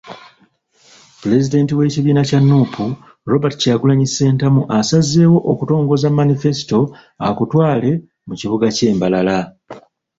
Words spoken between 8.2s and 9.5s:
mu kibuga ky'e Mbarara.